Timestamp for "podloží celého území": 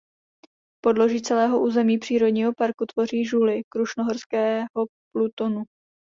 0.83-1.97